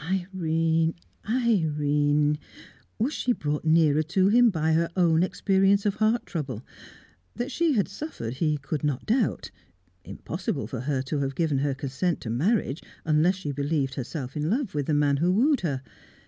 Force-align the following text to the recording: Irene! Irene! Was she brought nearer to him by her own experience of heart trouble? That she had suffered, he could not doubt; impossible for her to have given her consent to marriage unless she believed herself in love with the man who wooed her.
Irene! 0.00 0.94
Irene! 1.28 2.38
Was 3.00 3.12
she 3.12 3.32
brought 3.32 3.64
nearer 3.64 4.04
to 4.04 4.28
him 4.28 4.48
by 4.48 4.72
her 4.72 4.88
own 4.96 5.24
experience 5.24 5.84
of 5.84 5.96
heart 5.96 6.24
trouble? 6.26 6.64
That 7.34 7.50
she 7.50 7.72
had 7.72 7.88
suffered, 7.88 8.34
he 8.34 8.56
could 8.58 8.84
not 8.84 9.04
doubt; 9.04 9.50
impossible 10.04 10.68
for 10.68 10.82
her 10.82 11.02
to 11.02 11.18
have 11.18 11.34
given 11.34 11.58
her 11.58 11.74
consent 11.74 12.20
to 12.20 12.30
marriage 12.30 12.84
unless 13.04 13.34
she 13.34 13.50
believed 13.50 13.96
herself 13.96 14.36
in 14.36 14.48
love 14.48 14.76
with 14.76 14.86
the 14.86 14.94
man 14.94 15.16
who 15.16 15.32
wooed 15.32 15.62
her. 15.62 15.82